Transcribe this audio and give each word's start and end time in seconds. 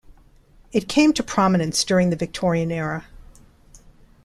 It 0.71 0.89
came 0.89 1.13
to 1.13 1.21
prominence 1.21 1.83
during 1.83 2.09
the 2.09 2.15
Victorian 2.15 2.71
era. 2.71 3.05